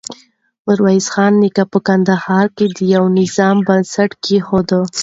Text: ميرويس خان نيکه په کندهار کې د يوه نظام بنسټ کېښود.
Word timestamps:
ميرويس 0.65 1.05
خان 1.13 1.33
نيکه 1.41 1.63
په 1.71 1.79
کندهار 1.87 2.45
کې 2.55 2.65
د 2.75 2.77
يوه 2.93 3.09
نظام 3.19 3.57
بنسټ 3.67 4.11
کېښود. 4.23 4.69